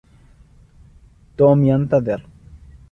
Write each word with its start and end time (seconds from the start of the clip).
توم 1.37 1.63
ينتظر. 1.63 2.25